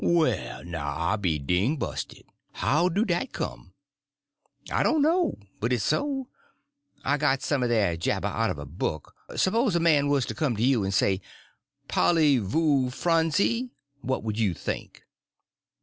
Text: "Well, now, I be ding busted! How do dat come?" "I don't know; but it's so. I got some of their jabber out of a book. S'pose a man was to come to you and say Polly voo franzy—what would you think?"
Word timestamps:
"Well, 0.03 0.65
now, 0.65 0.97
I 0.97 1.15
be 1.15 1.37
ding 1.37 1.75
busted! 1.77 2.25
How 2.53 2.89
do 2.89 3.05
dat 3.05 3.33
come?" 3.33 3.73
"I 4.71 4.81
don't 4.81 5.03
know; 5.03 5.37
but 5.59 5.71
it's 5.71 5.83
so. 5.83 6.27
I 7.03 7.17
got 7.19 7.43
some 7.43 7.61
of 7.61 7.69
their 7.69 7.95
jabber 7.95 8.27
out 8.29 8.49
of 8.49 8.57
a 8.57 8.65
book. 8.65 9.13
S'pose 9.35 9.75
a 9.75 9.79
man 9.79 10.07
was 10.07 10.25
to 10.25 10.33
come 10.33 10.55
to 10.57 10.63
you 10.63 10.83
and 10.83 10.91
say 10.91 11.21
Polly 11.87 12.39
voo 12.39 12.89
franzy—what 12.89 14.23
would 14.23 14.39
you 14.39 14.55
think?" 14.55 15.03